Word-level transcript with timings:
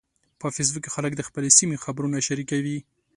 په 0.39 0.47
فېسبوک 0.55 0.81
کې 0.83 0.93
خلک 0.95 1.11
د 1.15 1.21
خپلې 1.27 1.49
سیمې 1.57 1.77
خبرونه 1.83 2.17
شریکوي 2.27 2.77